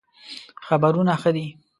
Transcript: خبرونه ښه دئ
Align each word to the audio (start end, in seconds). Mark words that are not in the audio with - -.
خبرونه 0.67 1.13
ښه 1.21 1.31
دئ 1.35 1.47